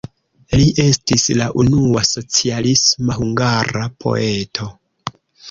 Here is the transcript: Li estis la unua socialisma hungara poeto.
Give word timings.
Li 0.59 0.69
estis 0.83 1.25
la 1.39 1.49
unua 1.63 2.03
socialisma 2.13 3.19
hungara 3.19 3.85
poeto. 4.07 4.73